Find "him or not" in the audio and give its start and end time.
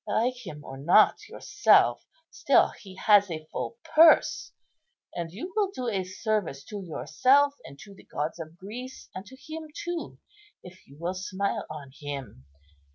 0.47-1.29